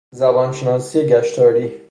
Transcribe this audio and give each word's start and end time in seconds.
زبان 0.13 0.51
شناسی 0.51 1.05
گشتاری 1.07 1.71